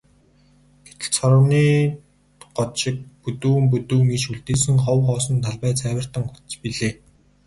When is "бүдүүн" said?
3.21-3.63, 3.71-4.07